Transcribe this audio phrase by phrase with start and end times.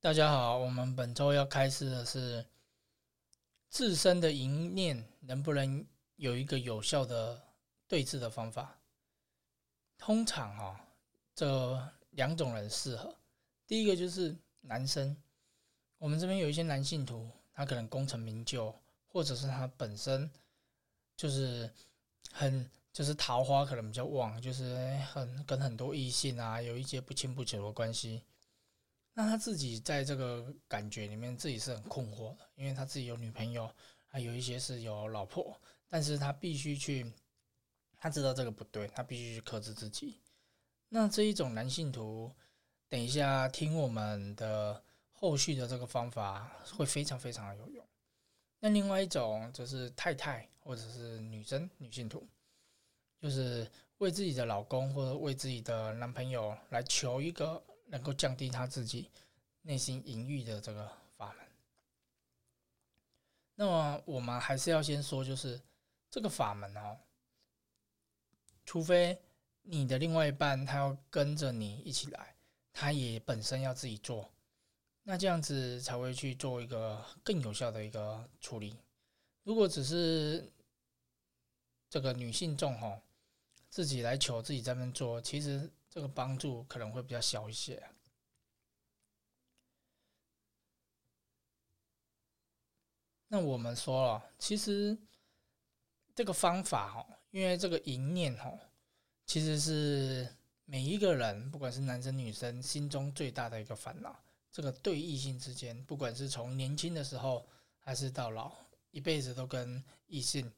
[0.00, 2.46] 大家好，我们本周要开始的是
[3.68, 7.42] 自身的淫念能不能有一个有效的
[7.88, 8.78] 对治的方法？
[9.98, 10.80] 通常哈，
[11.34, 13.12] 这两种人适合。
[13.66, 15.16] 第一个就是男生，
[15.98, 18.72] 我们这边有一些男性徒，他可能功成名就，
[19.08, 20.30] 或者是他本身
[21.16, 21.68] 就是
[22.30, 24.76] 很就是桃花可能比较旺，就是
[25.12, 28.22] 很跟很多异性啊有一些不清不楚的关系。
[29.18, 33.68] 那他自己在这个感觉里面，自己是很困惑的，因为他自己有女朋友，
[34.06, 37.04] 还有一些是有老婆，但是他必须去，
[37.96, 40.20] 他知道这个不对，他必须去克制自己。
[40.88, 42.32] 那这一种男性图，
[42.88, 47.84] 等一下听我们的后续的这个方法会非常非常的有用。
[48.60, 52.24] 那另外一种就是太太或者是女生女性图，
[53.20, 57.60] 就是为自己的老公或者为自己的男朋友来求一个。
[57.90, 59.10] 能够降低他自己
[59.62, 61.46] 内心淫欲的这个法门。
[63.54, 65.60] 那么我们还是要先说，就是
[66.10, 66.98] 这个法门哦，
[68.64, 69.18] 除非
[69.62, 72.36] 你的另外一半他要跟着你一起来，
[72.72, 74.30] 他也本身要自己做，
[75.02, 78.76] 那这样子才会去做一个更有效的一个处理。
[79.42, 80.52] 如果只是
[81.88, 83.00] 这个女性众哈
[83.70, 85.70] 自己来求自己在那边做，其实。
[85.90, 87.82] 这个帮助可能会比较小一些。
[93.28, 94.96] 那我们说了，其实
[96.14, 98.50] 这个方法哈，因为这个淫念哈，
[99.26, 104.18] 其实是每一个人，不管是男生女生，心中最大的一个烦恼。
[104.50, 107.46] 这个对异性之间，不管是从年轻的时候，
[107.78, 108.56] 还是到老，
[108.90, 110.50] 一辈子都跟异性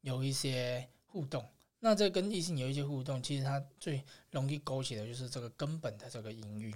[0.00, 1.46] 有一些互动。
[1.84, 6.74] 那在跟异性有一些互动，其实它最容易勾起的就是这个根本的这个隐喻。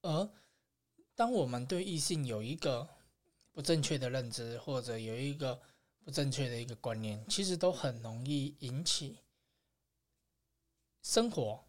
[0.00, 0.28] 而
[1.14, 2.88] 当我们对异性有一个
[3.52, 5.62] 不正确的认知，或者有一个
[6.02, 9.20] 不正确的一个观念，其实都很容易引起
[11.00, 11.62] 生活、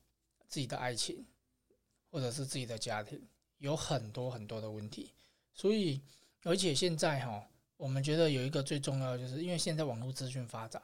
[0.47, 1.23] 自己的爱情，
[2.09, 3.21] 或者是自己的家庭
[3.59, 5.13] 有很多很多的问题。
[5.53, 6.01] 所以，
[6.41, 7.47] 而且现在哈，
[7.77, 10.81] 我们觉得有一个最重要的，就是因为现在网络资讯发达。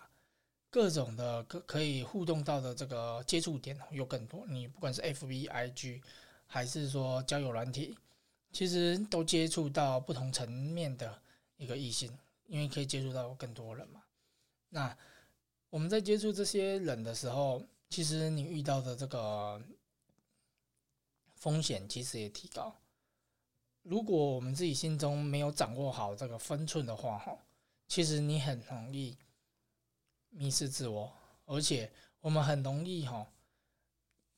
[0.70, 6.02] 各种的可可以互动到的这个接触点有更多，你不管是 F B I G
[6.46, 7.98] 还是说交友软体，
[8.52, 11.22] 其实都接触到不同层面的
[11.56, 12.12] 一个异性，
[12.48, 14.04] 因为可以接触到更多人嘛。
[14.70, 14.96] 那
[15.70, 19.62] 我们在接触这些人的时候，其实你遇到的这个
[21.36, 22.76] 风险其实也提高。
[23.84, 27.38] 如果我们自己心中没有掌握好这个分寸的话，哈，
[27.88, 29.18] 其实你很容易。
[30.38, 31.12] 迷失自我，
[31.46, 33.28] 而且我们很容易哈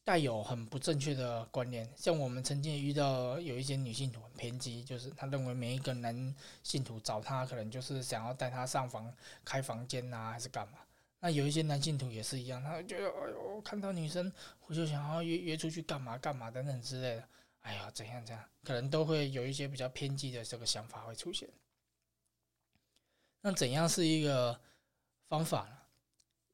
[0.03, 1.87] 带有很不正确的观念。
[1.95, 10.79] 像我们曾经遇到有一些女性徒很偏激，就是他认为每一个男性徒找他，可能就是想要带他上房开房间啊，还是干嘛？
[11.19, 14.31] 那有一些男性徒也是一样，他觉得哎呦，看到女生
[14.67, 17.27] 我就想要约约出去干嘛干嘛等等之类的。
[17.59, 21.47] 哎呀，怎样怎样，可能都会有一些比较偏激的这个想法会出现。
[23.41, 24.59] 那怎样是一个
[25.27, 25.77] 方法呢？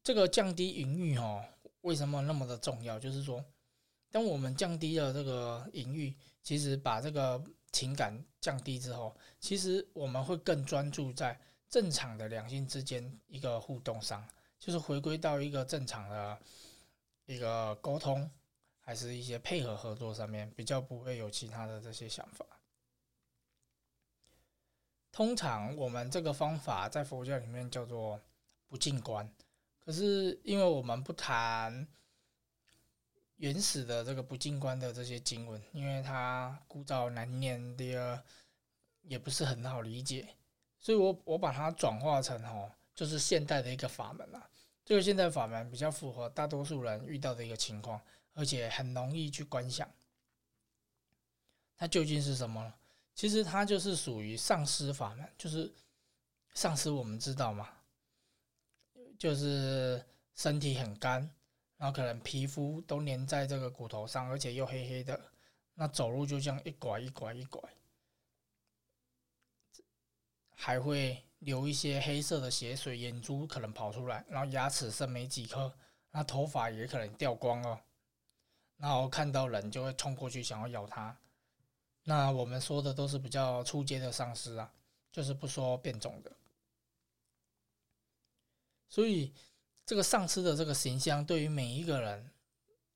[0.05, 1.43] 这个降低淫欲哦，
[1.81, 2.99] 为什么那么的重要？
[2.99, 3.43] 就是说，
[4.11, 11.35] 当我们降低了这个淫欲，其实把这个情感降低之后，其实我们会更专注在
[11.67, 14.23] 正常的两性之间一个互动上，
[14.59, 16.39] 就是回归到一个正常的
[17.25, 18.29] 一个沟通，
[18.79, 22.45] 还是一些配合合作上面，比较不会有其他的这些想法。
[25.11, 28.21] 通常我们这个方法在佛教里面叫做
[28.67, 29.27] 不净观。
[29.85, 31.87] 可是，因为我们不谈
[33.35, 38.23] 原始的这个不净观的这些经文，因为它枯燥难念，的
[39.03, 40.27] 也不是很好理解，
[40.79, 44.49] 所以我我把它转化成哦，就是现代的一个法门啊。
[44.83, 48.01] 这个现代法门比较符合大多数人遇到的一个情况，
[48.33, 49.87] 而且很容易去观想。
[51.77, 52.73] 它究竟是什么？
[53.13, 55.71] 其实它就是属于上师法门，就是
[56.55, 57.69] 上师，我们知道吗？
[59.17, 60.03] 就是
[60.33, 61.21] 身体很干，
[61.77, 65.19] 然后可能皮肤都粘在这个骨头上，而且又黑黑的，
[65.73, 67.61] 那走路就像一拐一拐一拐，
[70.49, 75.73] 还会流一些黑色的血水，眼珠可能跑出来，然后牙齿剩没几颗，
[76.11, 77.81] 那头发也可能掉光了，
[78.77, 81.17] 然后看到人就会冲过去想要咬他。
[82.03, 84.71] 那我们说的都是比较初阶的丧尸啊，
[85.11, 86.31] 就是不说变种的。
[88.87, 89.33] 所以，
[89.85, 92.31] 这个上司的这个形象，对于每一个人，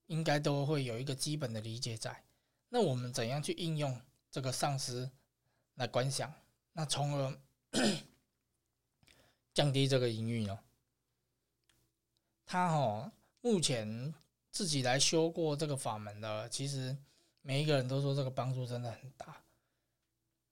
[0.08, 2.24] 应该都会有一个基本的理解在。
[2.70, 4.00] 那我们怎样去应用
[4.32, 5.12] 这个上司
[5.76, 6.34] 来观想，
[6.74, 7.40] 那从而
[9.54, 10.60] 降低这个淫欲呢？
[12.46, 13.12] 他哦，
[13.42, 14.14] 目前
[14.52, 16.96] 自己来修过这个法门的，其实
[17.42, 19.44] 每一个人都说这个帮助真的很大，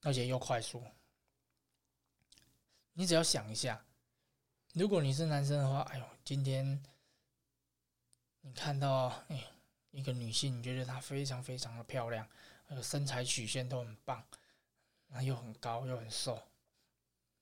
[0.01, 0.83] 而且又快速。
[2.93, 3.85] 你只要想一下，
[4.77, 6.79] 如果你是男生的话，哎呦，今天
[8.41, 9.43] 你看到哎
[9.89, 12.29] 一个女性，你觉得她非常非常的漂亮，
[12.67, 14.23] 呃，身材曲线都很棒，
[15.07, 16.39] 那又很高又很瘦，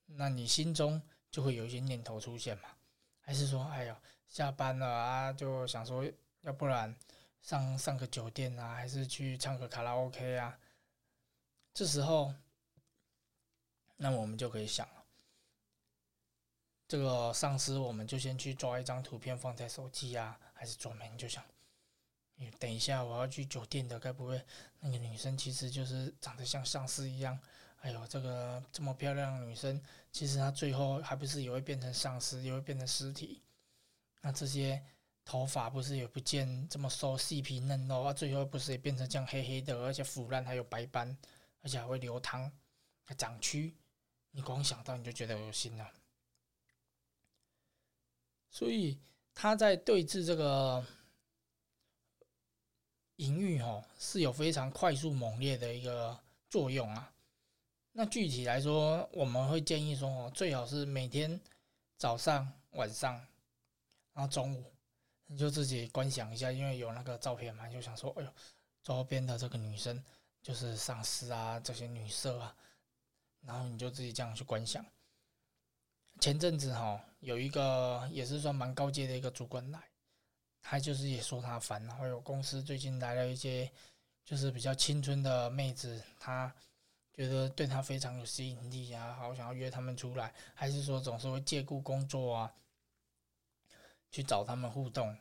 [0.06, 2.70] 那你心中就会有一些念头出现嘛？
[3.20, 3.96] 还是说，哎呦，
[4.30, 6.10] 下班了啊，就想说，
[6.40, 6.96] 要不然
[7.42, 10.58] 上上个酒店啊，还是去唱个卡拉 OK 啊？
[11.74, 12.34] 这时候，
[13.98, 14.88] 那我们就可以想。
[16.88, 21.18] 这个上司，我们就先去抓一张图片放在手机啊，还是桌面？
[21.18, 21.44] 就想，
[22.60, 24.40] 等一下我要去酒店的，该不会
[24.80, 27.40] 那个女生其实就是长得像上司一样？
[27.82, 33.42] 哎呦，这个这么漂亮的女生，其实她最后还不是也会变成丧尸，也会变成尸体？
[34.22, 34.84] 那这些
[35.24, 38.14] 头发不是也不见这么瘦细皮嫩肉啊？
[38.14, 41.16] 最后不是也变成这样黑黑的，而且腐烂还有白斑，
[41.62, 42.52] 而且还会流汤、
[43.04, 43.74] 还长蛆？
[44.32, 45.92] 你光想到你就觉得恶心了。
[48.56, 48.98] 所以
[49.34, 50.82] 他在对峙这个
[53.18, 56.18] 淫欲哦，是有非常快速猛烈的一个
[56.50, 57.14] 作用啊。
[57.92, 61.38] 那具体来说，我们会建议说哦，最好是每天
[61.98, 63.16] 早上、晚上，
[64.14, 64.72] 然后中午，
[65.26, 68.34] 你就自己观想一下，因为有那个照片嘛，就想说，哎呦，
[68.82, 70.02] 周边的这个女生
[70.42, 72.56] 就是上司啊，这些女色啊，
[73.42, 74.86] 然后你就自己这样去观想。
[76.20, 79.80] 前阵子哈，有一个也是算蛮高阶的一个主管来，
[80.62, 83.72] 他就是也说他烦，然后有公司最近来了一些
[84.24, 86.54] 就是比较青春的妹子，他
[87.14, 92.54] 觉得对他非常有吸引力啊，好想要约他们出来，还是说总是会借故工作啊，
[94.10, 95.16] 去找他们互动，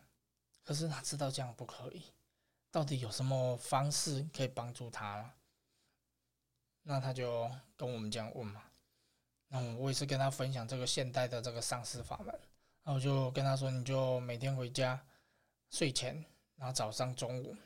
[0.62, 2.04] 可是他知道这样不可以，
[2.70, 5.34] 到底有什么方式可以帮助他？
[6.82, 8.62] 那他就跟我们这样问嘛。
[9.56, 12.26] 嗯，我也是跟他分享这个现代的这个上市法门，
[12.82, 15.00] 然后就跟他说，你就每天回家
[15.70, 16.12] 睡前，
[16.56, 17.56] 然后早上、中午，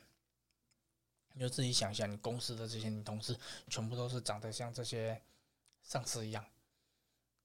[1.33, 3.35] 你就自己想一下你公司的这些女同事
[3.69, 5.19] 全部都是长得像这些
[5.81, 6.45] 上司一样，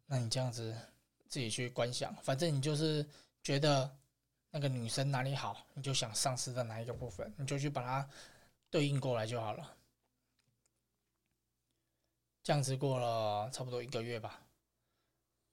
[0.05, 0.77] 那你这样子
[1.27, 3.07] 自己去观想，反正你就是
[3.43, 3.91] 觉得
[4.51, 8.07] 那个女生哪里好，你就想上司的哪一个部分，你就去把它
[8.69, 9.75] 对应过来就好了。
[12.45, 14.43] 这样子过了差不多一个月吧，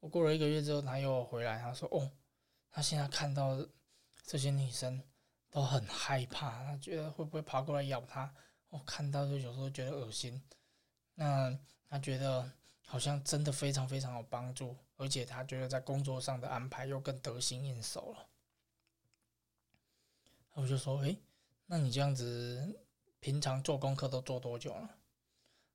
[0.02, 2.12] 我过了一个月之后，他又回来，他说：“哦，
[2.70, 3.66] 他现在看到
[4.26, 5.02] 这些女生
[5.50, 8.36] 都很害怕，他觉得会不会爬过来咬他？
[8.68, 10.44] 我看到就有时候觉得恶心。
[11.16, 11.58] 那
[11.88, 12.52] 他觉得
[12.86, 18.28] 好像真的非常非常有帮助，而且他觉得在工作上的安排又更得心应手了。”
[20.56, 21.18] 我就说：“诶，
[21.68, 22.86] 那你这样子
[23.22, 24.90] 平常做功课都做多久了？”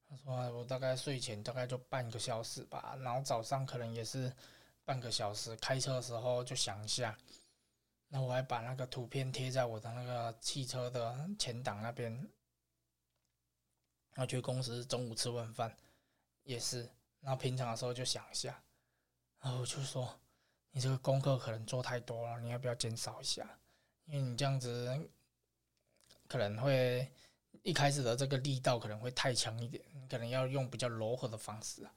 [0.09, 4.33] 他说：“我大概睡前大概就半个小时吧，然后早上可能也是
[4.85, 5.57] 半个小时。
[5.57, 7.19] 开车的时候就想一下，
[8.07, 12.13] 那我还把那个图片贴在我的那个汽车的前挡那边。
[14.13, 15.77] 然后去公司中午吃晚饭
[16.45, 16.89] 也是，
[17.21, 18.63] 然后平常的时候就想一下，
[19.41, 20.19] 然后我就说
[20.71, 23.59] 你这个功课可能做太多了，你要不要减少一下？
[24.05, 25.11] 因为你这样子
[26.29, 27.11] 可能会。”
[27.67, 31.93] 一开始的这个力道可能会太强一点，可能要用比较柔和的方式啊。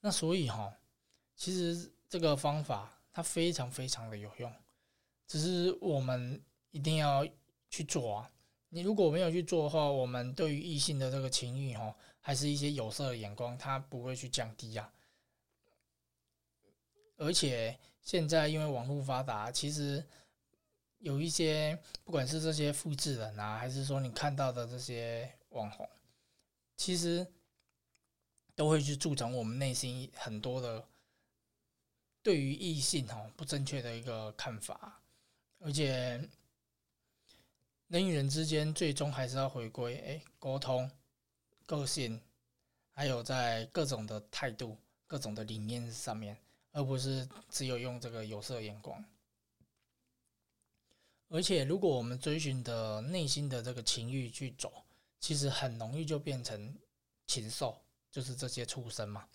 [0.00, 0.70] 那所以哈，
[1.34, 4.52] 其实这个方法它非常非常的有用，
[5.26, 6.38] 只是我们
[6.72, 7.26] 一定要
[7.70, 8.30] 去做啊。
[8.68, 14.92] 你如果没有去做的话，我们对于异性的这个情欲哈，还是一些有色的眼光，它不会去降低啊。
[17.16, 20.06] 而且现在因为网络发达，其实。
[20.98, 25.88] 有一些，不管是这些复制人啊，还是说你看到的这些网红，
[26.76, 27.26] 其实
[28.54, 30.84] 都会去助长我们内心很多的
[32.22, 35.00] 对于异性哦不正确的一个看法，
[35.60, 36.28] 而且
[37.86, 40.90] 人与人之间最终还是要回归哎沟通、
[41.64, 42.20] 个性，
[42.92, 44.76] 还有在各种的态度、
[45.06, 46.36] 各种的理念上面，
[46.72, 49.02] 而不是只有用这个有色眼光。
[51.28, 54.84] 而且，如果我们追寻的内心的这个情欲去走，
[55.20, 56.74] 其实很容易就变成
[57.26, 57.78] 禽兽，
[58.10, 59.28] 就是这些畜生嘛。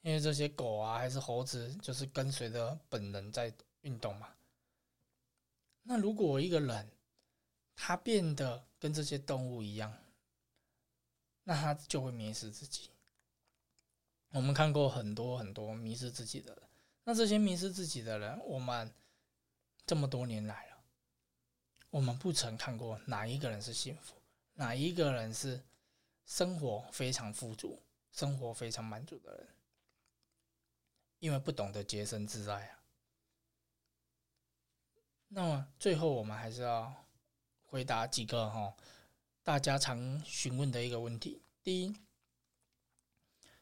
[0.00, 4.28] 因为这些狗啊，还是猴子，就是跟随着本能在运动嘛。
[5.82, 6.88] 那如果一个人
[7.74, 9.92] 他变得跟这些动物一样，
[11.44, 12.90] 那他就会迷失自己。
[14.30, 16.62] 我们看过很多很多迷失自己的人，
[17.04, 18.90] 那这些迷失自己的人，我们
[19.84, 20.67] 这么多年来，
[21.90, 24.14] 我们不曾看过哪一个人是幸福，
[24.54, 25.62] 哪一个人是
[26.26, 29.48] 生活非常富足、生活非常满足的人，
[31.18, 32.82] 因为不懂得洁身自爱啊。
[35.28, 37.06] 那么最后，我们还是要
[37.64, 38.74] 回答几个哈
[39.42, 41.42] 大家常询问的一个问题。
[41.62, 41.94] 第一，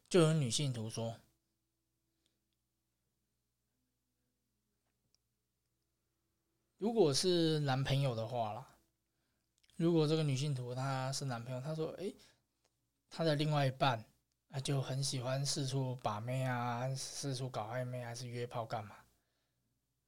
[0.08, 1.20] 就有女性图说，
[6.78, 8.66] 如果是男朋友的话啦，
[9.76, 12.14] 如果这个女性图她是男朋友，她说，诶，
[13.08, 14.04] 她的另外一半
[14.50, 18.96] 啊就很喜欢四处把妹啊，四处搞暧昧，还是约炮干嘛？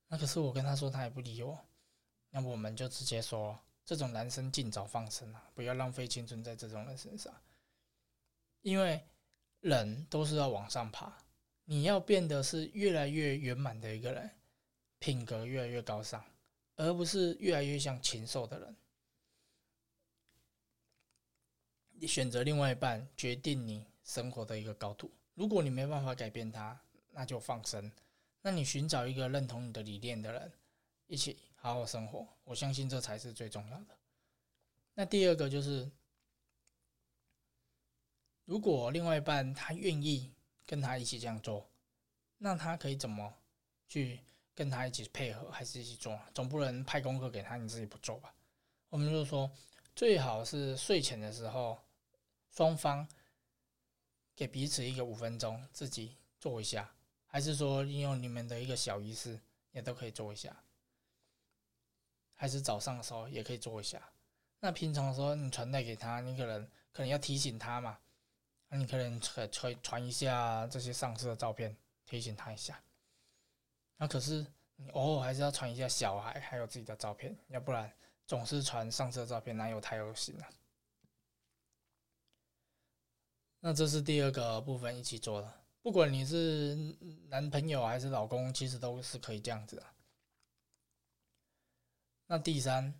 [0.08, 1.58] 那可是我跟他说，他也不理我。
[2.30, 7.34] 那我们就直接说，这种男生尽早放生啊，不要浪费青春在这种人身上。
[8.62, 9.02] 因为
[9.60, 11.16] 人都是要往上爬，
[11.64, 14.30] 你要变得是越来越圆满的一个人，
[14.98, 16.24] 品格越来越高尚，
[16.78, 18.76] 而不是越来越像禽兽的人。
[22.00, 25.12] 你选择另外一半，决定你生活的一个高度。
[25.34, 26.80] 如果你没办法改变他，
[27.10, 27.90] 那就放生。
[28.42, 30.52] 那你寻找一个认同你的理念的人，
[31.08, 33.98] 一起好好生活，我相信这才是最重要的。
[34.94, 35.90] 那第二个就是，
[38.44, 40.32] 如果另外一半他愿意
[40.64, 41.68] 跟他一起这样做，
[42.38, 43.34] 那他可以怎么
[43.88, 44.20] 去
[44.58, 46.20] 跟他一起配合，还是一起做？
[46.34, 48.34] 总不能派功课给他，你自己不做吧？
[48.88, 49.48] 我们就说，
[49.94, 51.78] 最好是睡前的时候，
[52.50, 53.06] 双方
[54.34, 56.92] 给彼此一个五分钟，自己做一下。
[57.28, 59.38] 还是说利用你们的一个小仪式，
[59.70, 60.56] 也都可以做一下。
[62.34, 64.02] 还是早上的时候也可以做一下。
[64.58, 67.96] 那平常的时候你传带给他，你可能可能要提醒他嘛。
[68.70, 72.82] 那你可能传传传一下这些上色的照片，提醒他一下。
[73.98, 77.92] 那可是你偶尔还是要传一下小孩还有自己的照片，要不然
[78.26, 80.48] 总是传上次的照片，哪有太有心啊？
[83.60, 85.52] 那这是第二个部分一起做的。
[85.82, 86.76] 不管你是
[87.28, 89.82] 男朋友还是老公，其实都是可以这样子的。
[92.26, 92.94] 那第三，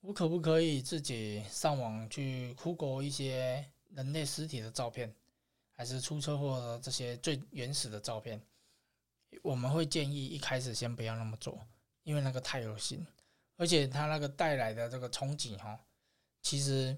[0.00, 5.14] 我可不可以自己上网去 Google 一些人类尸体的照片，
[5.72, 8.38] 还是出车祸的这些最原始的照片？
[9.42, 11.58] 我们会建议一开始先不要那么做，
[12.02, 13.06] 因为那个太恶心，
[13.56, 15.78] 而且它那个带来的这个憧憬哈，
[16.42, 16.96] 其实。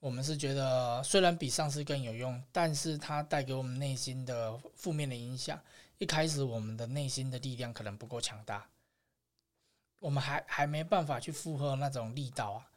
[0.00, 5.58] 我们是觉得，虽然比上次更有用，但是它带给我们内心的负面的影响。
[5.96, 8.68] 一开始，我们的内心的力量可能不够强大，
[10.00, 12.70] 我们还还没办法去负荷那种力道啊。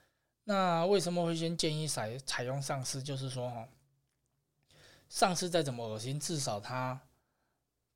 [0.45, 3.03] 那为什么会先建议采采用上司？
[3.03, 3.67] 就是说，哈，
[5.09, 6.97] 上司再怎么恶心，至少它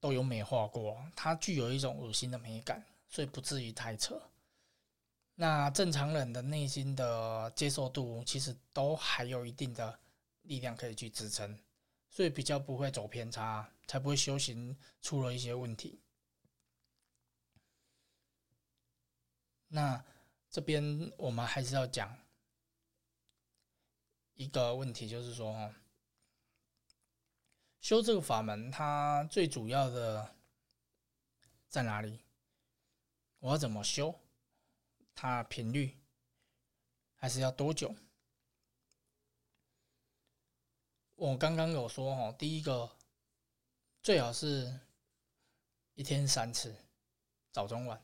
[0.01, 4.21] 都有美化过，它具有一种恶心的美感，所以不至于太扯。
[5.35, 9.97] 那正常人的内心的接受度，其实都还有一定的
[10.41, 11.57] 力量可以去支撑，
[12.09, 16.01] 所以比较不会走偏差，才不会修行出了一些问题。
[19.67, 20.03] 那
[20.49, 22.13] 这边我们还是要讲
[24.33, 25.73] 一个问题，就是说，
[27.81, 30.35] 修这个法门，它最主要的
[31.67, 32.19] 在哪里？
[33.39, 34.13] 我要怎么修？
[35.15, 35.99] 它频率
[37.15, 37.93] 还是要多久？
[41.15, 42.89] 我刚刚有说哈，第一个
[44.03, 44.79] 最好是
[45.95, 46.75] 一天三次，
[47.51, 48.03] 早中晚。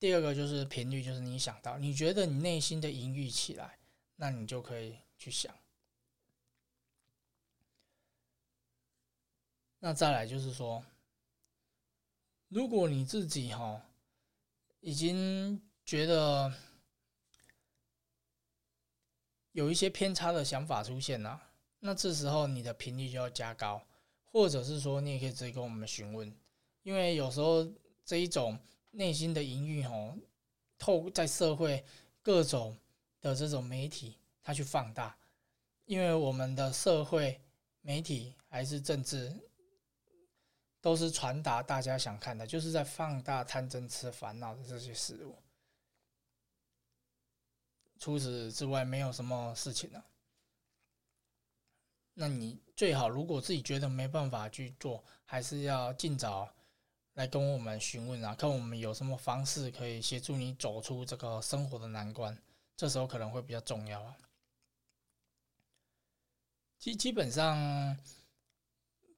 [0.00, 3.78] 第二个就是频率，就是你想到，你觉得你内心的淫欲起来，
[4.16, 5.56] 那你就可以去想。
[9.84, 10.82] 那再来就是说，
[12.48, 13.82] 如果你自己哈。
[14.80, 16.52] 已经觉得
[19.52, 21.40] 有一些偏差的想法出现了，
[21.80, 23.82] 那这时候你的频率就要加高，
[24.26, 26.30] 或者是说你也可以直接跟我们询问，
[26.82, 27.66] 因为有时候
[28.04, 28.58] 这一种
[28.90, 30.14] 内心的淫欲哦，
[30.76, 31.82] 透在社会
[32.20, 32.76] 各种
[33.22, 35.16] 的这种媒体，它去放大，
[35.86, 37.40] 因为我们的社会
[37.80, 39.34] 媒体还是政治。
[40.84, 45.34] 都是传达大家想看的，就是在放大贪嗔痴烦恼的这些事物。
[47.98, 50.04] 除此之外，没有什么事情了。
[52.12, 56.52] 那你最好，如果自己觉得没办法去做，还是要尽早
[57.14, 62.36] 来跟我们询问啊，看我们有什么方式可以协助你走出这个生活的难关，
[62.76, 64.14] 这时候可能会比较重要啊。
[66.78, 67.96] 基基本上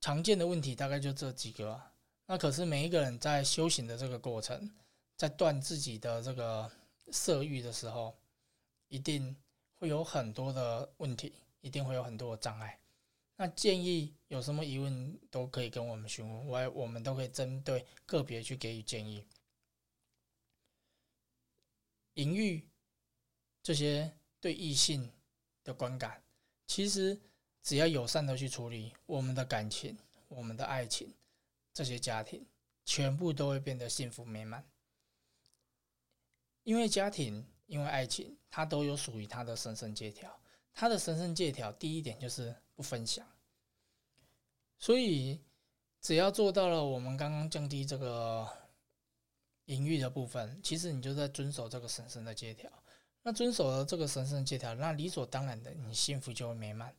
[0.07, 1.83] 常见的问题大概就这几个，
[2.27, 4.73] 那可是每一个人在修行的这个过程，
[5.17, 6.71] 在断自己的这个
[7.11, 8.17] 色欲的时候，
[8.87, 9.35] 一定
[9.75, 12.79] 会有很多的问题，一定会有很多的障碍。
[13.35, 19.25] 那建议有什么疑问都可以跟我们询问，我我们都可以针对个别去给予建议。
[22.15, 22.65] 淫欲
[23.61, 25.11] 这些对异性
[25.65, 26.23] 的观感，
[26.69, 27.21] 其实
[27.67, 31.13] 只要友善的去处理，我们的感情、我们的爱情，
[31.75, 32.47] 这些家庭
[32.85, 34.65] 全部都会变得幸福美满。
[36.63, 40.33] 因为家庭，因为爱情，它都有属于它的神圣借条。
[40.73, 43.27] 它的神圣借条，第一点就是不分享。
[44.79, 45.41] 所以，
[46.01, 48.49] 只要做到了我们刚刚降低这个
[49.65, 52.71] 淫欲的部分，其实你就在遵守这个神圣的借条。
[53.23, 56.95] 那遵守了这个神圣借条，那理所当然的，你幸福就会美满。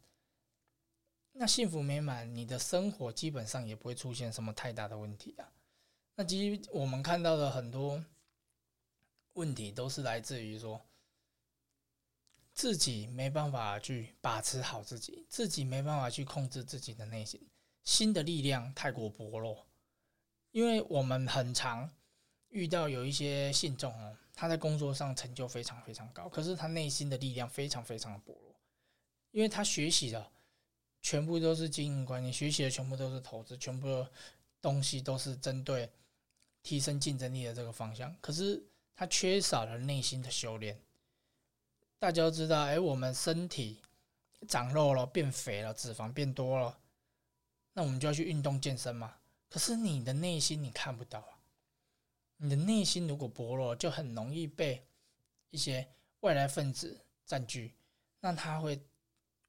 [1.37, 5.47] 那幸福美满，你的生活基本上也不会出现什么太大的问题啊。
[6.15, 8.03] 那其实我们看到的很多
[9.33, 10.81] 问题，都是来自于说。
[12.53, 17.39] 自己没办法去把持好自己，自己没办法去控制自己的内心，
[17.83, 19.63] 心的力量太过薄弱。
[20.49, 21.87] 因为我们很常
[22.49, 28.55] 遇到有一些信众哦，他在工作上成就非常非常高，可是他内心的力量非常非常的薄弱，
[29.29, 30.31] 因为他学习的
[31.09, 34.11] 全部都是经营观念，学习的全部都是投资，全部的
[34.61, 35.89] 东西都是针对
[36.61, 38.61] 提升竞争力的这个方向，可是
[38.93, 40.77] 他缺少了内心的修炼。
[41.97, 43.79] 大家都知道，哎，我们身体
[44.49, 46.77] 长肉了，变肥了，脂肪变多了，
[47.71, 49.15] 那我们就要去运动健身嘛。
[49.47, 51.39] 可是你的内心你看不到啊，
[52.35, 54.85] 你的内心如果薄弱，就很容易被
[55.51, 55.87] 一些
[56.19, 57.73] 外来分子占据，
[58.19, 58.77] 那他会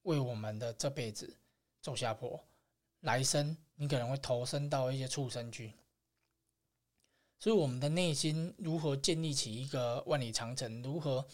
[0.02, 1.36] 为我们的这辈子
[1.80, 2.42] 走下坡，
[3.00, 5.72] 来生你可能会投身到一些畜生去。
[7.38, 10.82] 所以，我们的内心如何建立起一个万里长城？
[10.82, 11.26] 如何？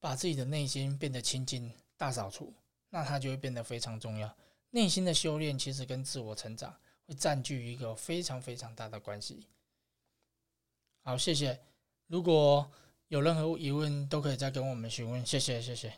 [0.00, 2.52] 把自己的内心变得清净、大扫除，
[2.90, 4.36] 那它就会变得非常重要。
[4.70, 6.74] 内心的修炼其实跟自我成长
[7.06, 9.46] 会占据一个非常非常大的关系。
[11.04, 11.60] 好，谢谢。
[12.08, 12.68] 如果
[13.06, 15.24] 有任何疑问，都可以再跟我们询问。
[15.24, 15.92] 谢谢，谢谢。